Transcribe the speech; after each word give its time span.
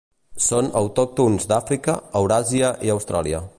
Són 0.45 0.69
autòctons 0.81 1.45
d'Àfrica, 1.53 1.97
Euràsia 2.23 2.75
i 2.89 2.95
Austràlia. 2.97 3.47